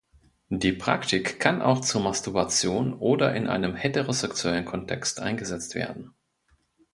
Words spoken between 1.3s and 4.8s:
kann auch zur Masturbation oder in einem heterosexuellen